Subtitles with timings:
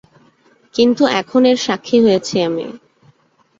[0.75, 2.65] কিন্তু এখন এর সাক্ষী হয়েছি আমি।